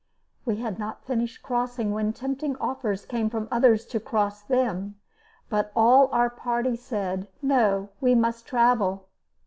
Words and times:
We 0.45 0.55
had 0.55 0.79
not 0.79 1.05
finished 1.05 1.43
crossing 1.43 1.91
when 1.91 2.11
tempting 2.11 2.55
offers 2.55 3.05
came 3.05 3.29
from 3.29 3.47
others 3.51 3.85
to 3.85 3.99
cross 3.99 4.41
them; 4.41 4.95
but 5.47 5.71
all 5.75 6.09
our 6.11 6.27
party 6.31 6.75
said, 6.75 7.27
"No, 7.43 7.89
we 8.01 8.15
must 8.15 8.47
travel." 8.47 9.09